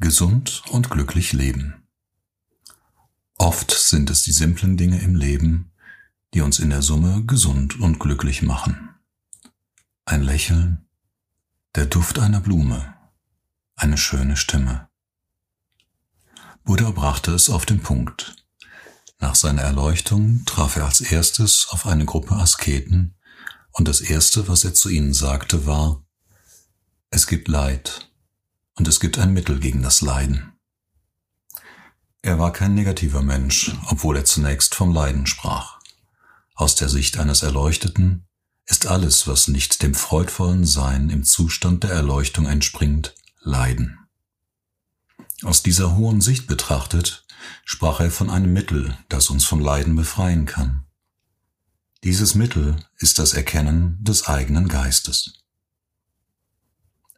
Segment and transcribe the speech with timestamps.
[0.00, 1.86] Gesund und glücklich leben.
[3.36, 5.72] Oft sind es die simplen Dinge im Leben,
[6.32, 8.94] die uns in der Summe gesund und glücklich machen.
[10.06, 10.86] Ein Lächeln,
[11.74, 12.94] der Duft einer Blume,
[13.76, 14.88] eine schöne Stimme.
[16.64, 18.36] Buddha brachte es auf den Punkt.
[19.18, 23.16] Nach seiner Erleuchtung traf er als erstes auf eine Gruppe Asketen,
[23.72, 26.02] und das erste, was er zu ihnen sagte, war,
[27.10, 28.09] es gibt Leid,
[28.76, 30.52] und es gibt ein Mittel gegen das Leiden.
[32.22, 35.80] Er war kein negativer Mensch, obwohl er zunächst vom Leiden sprach.
[36.54, 38.26] Aus der Sicht eines Erleuchteten
[38.66, 43.98] ist alles, was nicht dem freudvollen Sein im Zustand der Erleuchtung entspringt, Leiden.
[45.42, 47.24] Aus dieser hohen Sicht betrachtet,
[47.64, 50.84] sprach er von einem Mittel, das uns vom Leiden befreien kann.
[52.04, 55.42] Dieses Mittel ist das Erkennen des eigenen Geistes.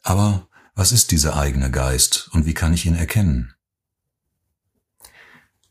[0.01, 3.53] Aber was ist dieser eigene Geist und wie kann ich ihn erkennen?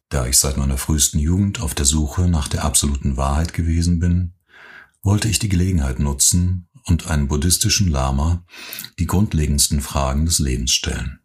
[0.08, 4.34] Da ich seit meiner frühesten Jugend auf der Suche nach der absoluten Wahrheit gewesen bin,
[5.02, 8.44] wollte ich die Gelegenheit nutzen und einem buddhistischen Lama
[8.98, 11.20] die grundlegendsten Fragen des Lebens stellen.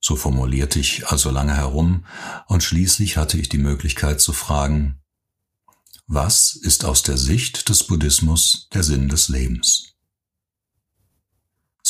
[0.00, 2.06] So formulierte ich also lange herum
[2.46, 5.00] und schließlich hatte ich die Möglichkeit zu fragen,
[6.06, 9.94] was ist aus der Sicht des Buddhismus der Sinn des Lebens?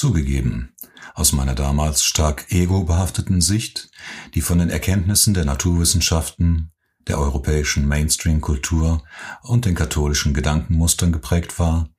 [0.01, 0.73] Zugegeben,
[1.13, 3.91] aus meiner damals stark ego-behafteten Sicht,
[4.35, 6.73] die von den Erkenntnissen der Naturwissenschaften,
[7.07, 9.05] der europäischen Mainstream-Kultur
[9.43, 11.91] und den katholischen Gedankenmustern geprägt war,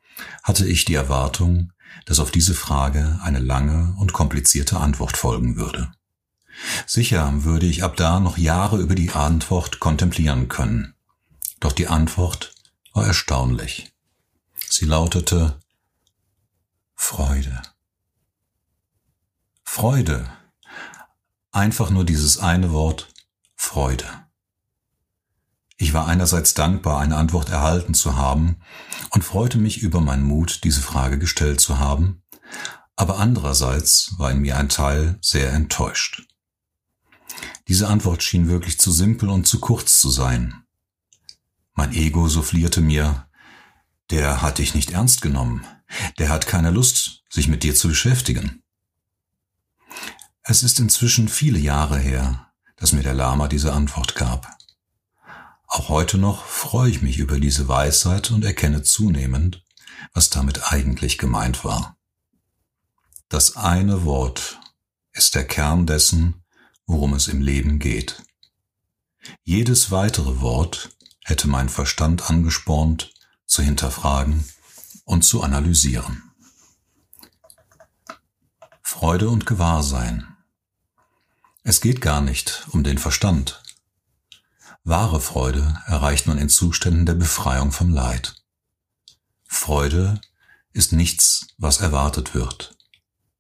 [0.42, 1.74] hatte ich die Erwartung,
[2.08, 5.92] dass auf diese Frage eine lange und komplizierte Antwort folgen würde.
[6.88, 10.96] Sicher würde ich ab da noch Jahre über die Antwort kontemplieren können.
[11.60, 12.56] Doch die Antwort
[12.94, 13.94] war erstaunlich.
[14.68, 15.60] Sie lautete
[16.96, 17.62] Freude.
[19.74, 20.30] Freude.
[21.54, 23.08] Einfach nur dieses eine Wort
[23.56, 24.06] Freude.
[25.78, 28.58] Ich war einerseits dankbar, eine Antwort erhalten zu haben
[29.12, 32.22] und freute mich über meinen Mut, diese Frage gestellt zu haben,
[32.98, 36.28] aber andererseits war in mir ein Teil sehr enttäuscht.
[37.70, 40.66] Diese Antwort schien wirklich zu simpel und zu kurz zu sein.
[41.76, 43.30] Mein Ego soufflierte mir,
[44.10, 45.66] der hat dich nicht ernst genommen,
[46.20, 48.62] der hat keine Lust, sich mit dir zu beschäftigen.
[50.52, 54.54] Es ist inzwischen viele Jahre her, dass mir der Lama diese Antwort gab.
[55.66, 59.64] Auch heute noch freue ich mich über diese Weisheit und erkenne zunehmend,
[60.14, 61.96] was damit eigentlich gemeint war.
[63.30, 64.60] Das eine Wort
[65.14, 66.44] ist der Kern dessen,
[66.86, 68.22] worum es im Leben geht.
[69.44, 70.90] Jedes weitere Wort
[71.24, 73.14] hätte mein Verstand angespornt,
[73.46, 74.44] zu hinterfragen
[75.06, 76.24] und zu analysieren.
[78.82, 80.28] Freude und Gewahrsein
[81.64, 83.62] es geht gar nicht um den Verstand.
[84.84, 88.36] Wahre Freude erreicht man in Zuständen der Befreiung vom Leid.
[89.46, 90.20] Freude
[90.74, 92.76] ist nichts, was erwartet wird.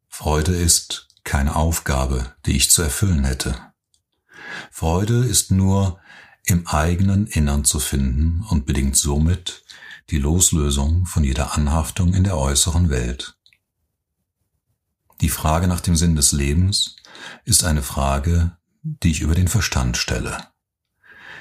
[0.08, 3.56] Freude ist keine Aufgabe, die ich zu erfüllen hätte.
[4.70, 6.00] Freude ist nur
[6.46, 9.64] im eigenen Innern zu finden und bedingt somit
[10.10, 13.36] die Loslösung von jeder Anhaftung in der äußeren Welt.
[15.22, 16.98] Die Frage nach dem Sinn des Lebens
[17.46, 20.48] ist eine Frage, die ich über den Verstand stelle.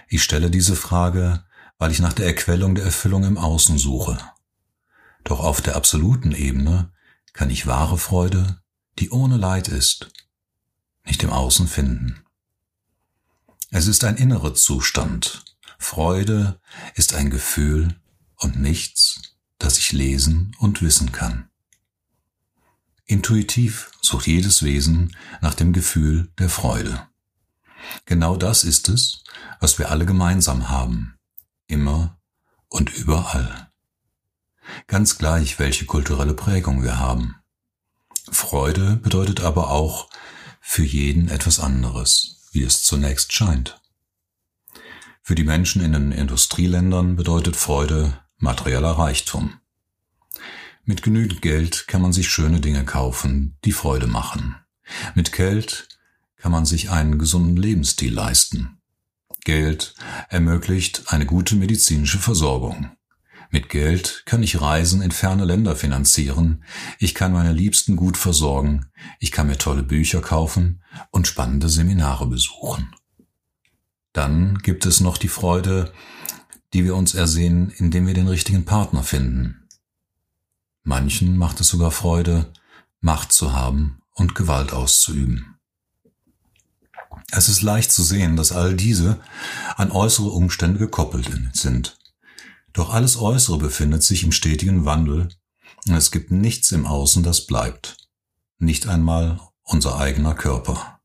[0.09, 1.45] Ich stelle diese Frage,
[1.79, 4.19] weil ich nach der Erquellung der Erfüllung im Außen suche.
[5.25, 6.93] Doch auf der absoluten Ebene
[7.33, 8.61] kann ich wahre Freude,
[8.99, 10.11] die ohne Leid ist,
[11.05, 12.25] nicht im Außen finden.
[13.71, 15.45] Es ist ein innerer Zustand.
[15.79, 16.61] Freude
[16.95, 18.01] ist ein Gefühl
[18.37, 21.50] und nichts, das ich lesen und wissen kann.
[23.11, 27.09] Intuitiv sucht jedes Wesen nach dem Gefühl der Freude.
[28.05, 29.25] Genau das ist es,
[29.59, 31.19] was wir alle gemeinsam haben,
[31.67, 32.21] immer
[32.69, 33.73] und überall.
[34.87, 37.35] Ganz gleich, welche kulturelle Prägung wir haben.
[38.31, 40.09] Freude bedeutet aber auch
[40.61, 43.83] für jeden etwas anderes, wie es zunächst scheint.
[45.21, 49.60] Für die Menschen in den Industrieländern bedeutet Freude materieller Reichtum.
[50.85, 54.57] Mit genügend Geld kann man sich schöne Dinge kaufen, die Freude machen.
[55.15, 55.89] Mit Geld
[56.37, 58.81] kann man sich einen gesunden Lebensstil leisten.
[59.45, 59.95] Geld
[60.29, 62.91] ermöglicht eine gute medizinische Versorgung.
[63.51, 66.63] Mit Geld kann ich Reisen in ferne Länder finanzieren,
[66.99, 68.87] ich kann meine Liebsten gut versorgen,
[69.19, 72.95] ich kann mir tolle Bücher kaufen und spannende Seminare besuchen.
[74.13, 75.93] Dann gibt es noch die Freude,
[76.73, 79.60] die wir uns ersehen, indem wir den richtigen Partner finden.
[80.83, 82.53] Manchen macht es sogar Freude,
[83.01, 85.57] Macht zu haben und Gewalt auszuüben.
[87.31, 89.21] Es ist leicht zu sehen, dass all diese
[89.77, 91.97] an äußere Umstände gekoppelt sind.
[92.73, 95.29] Doch alles Äußere befindet sich im stetigen Wandel
[95.87, 97.97] und es gibt nichts im Außen, das bleibt.
[98.59, 101.01] Nicht einmal unser eigener Körper.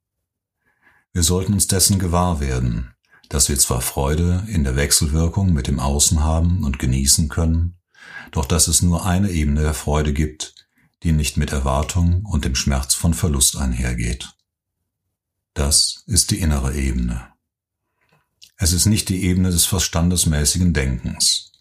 [1.13, 2.93] Wir sollten uns dessen gewahr werden,
[3.29, 7.77] dass wir zwar Freude in der Wechselwirkung mit dem Außen haben und genießen können,
[8.31, 10.55] doch dass es nur eine Ebene der Freude gibt,
[11.03, 14.33] die nicht mit Erwartung und dem Schmerz von Verlust einhergeht.
[15.53, 17.27] Das ist die innere Ebene.
[18.57, 21.51] Es ist nicht die Ebene des verstandesmäßigen Denkens.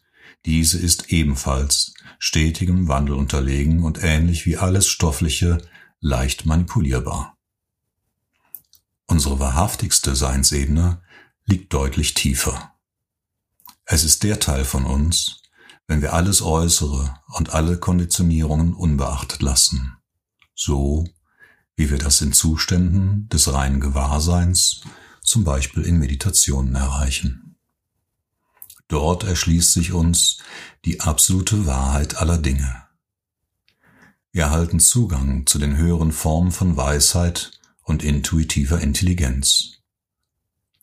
[0.46, 5.58] Diese ist ebenfalls stetigem Wandel unterlegen und ähnlich wie alles Stoffliche
[6.00, 7.36] leicht manipulierbar.
[9.06, 11.02] Unsere wahrhaftigste Seinsebene
[11.46, 12.74] liegt deutlich tiefer.
[13.84, 15.42] Es ist der Teil von uns,
[15.86, 19.96] wenn wir alles Äußere und alle Konditionierungen unbeachtet lassen,
[20.54, 21.04] so
[21.76, 24.82] wie wir das in Zuständen des reinen Gewahrseins,
[25.22, 27.56] zum Beispiel in Meditationen erreichen.
[28.88, 30.38] Dort erschließt sich uns
[30.84, 32.82] die absolute Wahrheit aller Dinge.
[34.30, 37.52] Wir erhalten Zugang zu den höheren Formen von Weisheit
[37.82, 39.78] und intuitiver Intelligenz.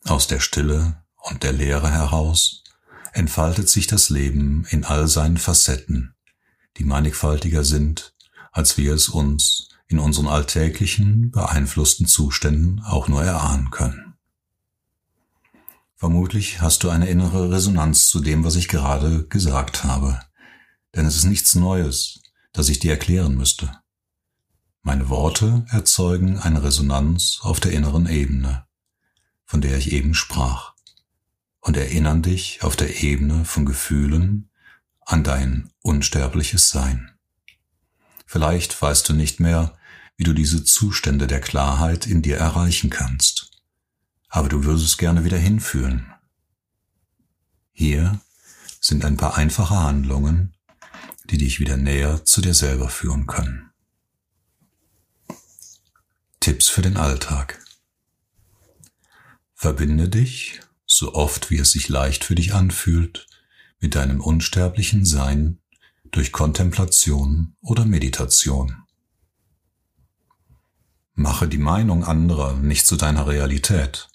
[0.04, 2.61] Aus der Stille und der Leere heraus
[3.12, 6.14] entfaltet sich das Leben in all seinen Facetten,
[6.78, 8.14] die mannigfaltiger sind,
[8.50, 14.14] als wir es uns in unseren alltäglichen, beeinflussten Zuständen auch nur erahnen können.
[15.96, 20.20] Vermutlich hast du eine innere Resonanz zu dem, was ich gerade gesagt habe,
[20.96, 22.20] denn es ist nichts Neues,
[22.52, 23.70] das ich dir erklären müsste.
[24.82, 28.66] Meine Worte erzeugen eine Resonanz auf der inneren Ebene,
[29.44, 30.71] von der ich eben sprach,
[31.62, 34.50] und erinnern dich auf der Ebene von Gefühlen
[35.00, 37.12] an dein unsterbliches Sein.
[38.26, 39.78] Vielleicht weißt du nicht mehr,
[40.16, 43.50] wie du diese Zustände der Klarheit in dir erreichen kannst.
[44.28, 46.12] Aber du würdest gerne wieder hinfühlen.
[47.72, 48.20] Hier
[48.80, 50.54] sind ein paar einfache Handlungen,
[51.24, 53.70] die dich wieder näher zu dir selber führen können.
[56.40, 57.64] Tipps für den Alltag.
[59.54, 60.60] Verbinde dich,
[61.02, 63.26] so oft wie es sich leicht für dich anfühlt,
[63.80, 65.58] mit deinem unsterblichen Sein
[66.12, 68.84] durch Kontemplation oder Meditation.
[71.14, 74.10] Mache die Meinung anderer nicht zu deiner Realität.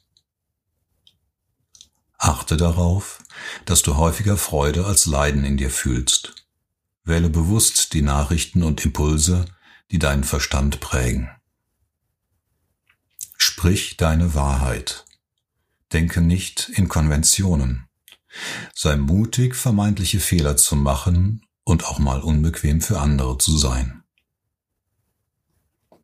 [2.17, 3.21] Achte darauf,
[3.65, 6.47] dass du häufiger Freude als Leiden in dir fühlst.
[7.03, 9.43] Wähle bewusst die Nachrichten und Impulse,
[9.91, 11.29] die deinen Verstand prägen.
[13.35, 15.03] Sprich deine Wahrheit.
[15.93, 17.87] Denke nicht in Konventionen.
[18.75, 24.03] Sei mutig, vermeintliche Fehler zu machen und auch mal unbequem für andere zu sein.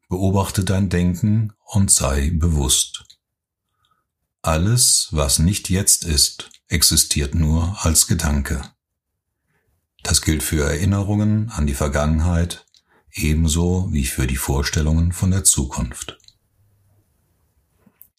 [0.09, 3.06] Beobachte dein Denken und sei bewusst.
[4.41, 8.62] Alles, was nicht jetzt ist, existiert nur als Gedanke.
[10.03, 12.65] Das gilt für Erinnerungen an die Vergangenheit
[13.13, 16.19] ebenso wie für die Vorstellungen von der Zukunft.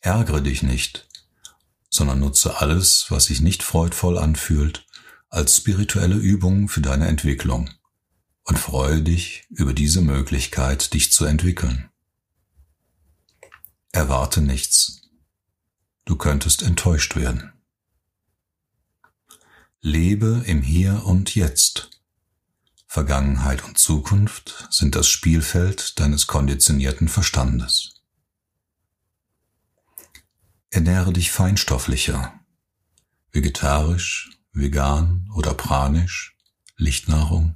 [0.00, 1.08] Ärgere dich nicht,
[1.94, 4.84] sondern nutze alles, was sich nicht freudvoll anfühlt,
[5.28, 7.70] als spirituelle Übung für deine Entwicklung
[8.42, 11.88] und freue dich über diese Möglichkeit, dich zu entwickeln.
[13.92, 15.02] Erwarte nichts.
[16.04, 17.52] Du könntest enttäuscht werden.
[19.80, 21.90] Lebe im Hier und Jetzt.
[22.88, 28.03] Vergangenheit und Zukunft sind das Spielfeld deines konditionierten Verstandes.
[30.74, 32.32] Ernähre dich feinstofflicher,
[33.30, 36.36] vegetarisch, vegan oder pranisch,
[36.76, 37.54] Lichtnahrung,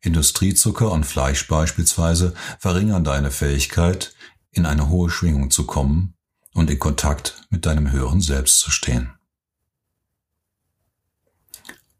[0.00, 4.14] Industriezucker und Fleisch beispielsweise verringern deine Fähigkeit,
[4.52, 6.14] in eine hohe Schwingung zu kommen
[6.54, 9.12] und in Kontakt mit deinem höheren Selbst zu stehen.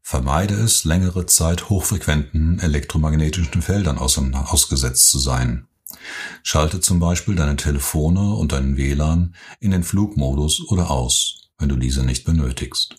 [0.00, 5.68] Vermeide es, längere Zeit hochfrequenten elektromagnetischen Feldern ausgesetzt zu sein.
[6.42, 11.76] Schalte zum Beispiel deine Telefone und deinen WLAN in den Flugmodus oder aus, wenn du
[11.76, 12.96] diese nicht benötigst.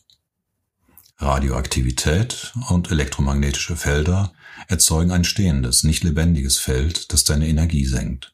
[1.20, 4.34] Radioaktivität und elektromagnetische Felder
[4.68, 8.34] erzeugen ein stehendes, nicht lebendiges Feld, das deine Energie senkt.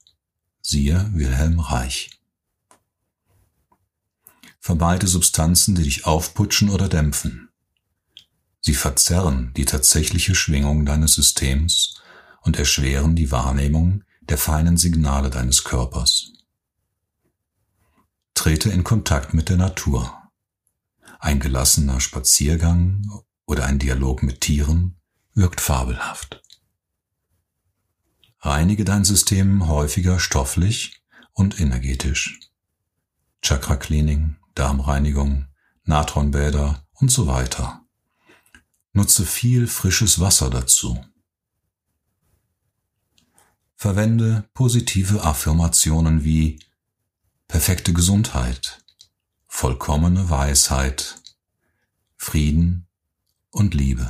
[0.62, 2.10] Siehe Wilhelm Reich.
[4.60, 7.50] Vermeide Substanzen, die dich aufputschen oder dämpfen.
[8.62, 12.02] Sie verzerren die tatsächliche Schwingung deines Systems
[12.42, 16.34] und erschweren die Wahrnehmung der feinen Signale deines Körpers.
[18.34, 20.12] Trete in Kontakt mit der Natur.
[21.20, 23.08] Ein gelassener Spaziergang
[23.46, 25.00] oder ein Dialog mit Tieren
[25.36, 26.42] wirkt fabelhaft.
[28.40, 32.40] Reinige dein System häufiger stofflich und energetisch.
[33.44, 35.46] Chakra-Cleaning, Darmreinigung,
[35.84, 37.86] Natronbäder und so weiter.
[38.94, 41.06] Nutze viel frisches Wasser dazu.
[43.84, 46.62] Verwende positive Affirmationen wie
[47.50, 48.82] perfekte Gesundheit,
[49.46, 51.18] vollkommene Weisheit,
[52.16, 52.88] Frieden
[53.50, 54.10] und Liebe.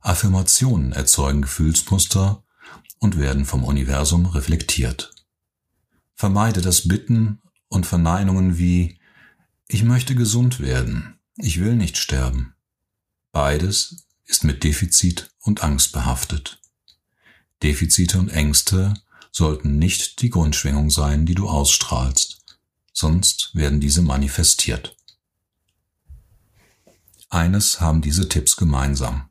[0.00, 2.44] Affirmationen erzeugen Gefühlsmuster
[2.98, 5.14] und werden vom Universum reflektiert.
[6.14, 9.00] Vermeide das Bitten und Verneinungen wie
[9.68, 12.54] Ich möchte gesund werden, ich will nicht sterben.
[13.32, 16.61] Beides ist mit Defizit und Angst behaftet.
[17.62, 18.94] Defizite und Ängste
[19.30, 22.58] sollten nicht die Grundschwingung sein, die du ausstrahlst,
[22.92, 24.96] sonst werden diese manifestiert.
[27.30, 29.30] Eines haben diese Tipps gemeinsam.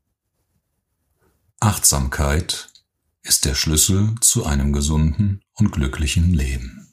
[1.59, 2.69] Achtsamkeit
[3.21, 6.89] ist der Schlüssel zu einem gesunden und glücklichen Leben.